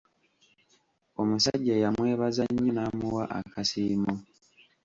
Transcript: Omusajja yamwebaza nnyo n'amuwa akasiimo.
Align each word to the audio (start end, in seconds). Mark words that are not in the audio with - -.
Omusajja 1.21 1.75
yamwebaza 1.83 2.43
nnyo 2.47 2.71
n'amuwa 2.75 3.23
akasiimo. 3.39 4.13